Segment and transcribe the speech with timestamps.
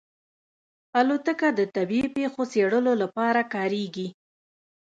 [0.99, 4.07] الوتکه د طبیعي پېښو څېړلو لپاره کارېږي.